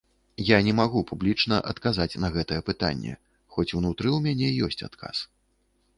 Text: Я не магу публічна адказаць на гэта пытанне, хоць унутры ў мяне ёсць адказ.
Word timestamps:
Я 0.45 0.57
не 0.67 0.71
магу 0.79 1.01
публічна 1.11 1.59
адказаць 1.73 2.09
на 2.25 2.31
гэта 2.37 2.57
пытанне, 2.69 3.13
хоць 3.57 3.69
унутры 3.81 4.07
ў 4.17 4.23
мяне 4.29 4.47
ёсць 4.69 4.85
адказ. 4.93 5.17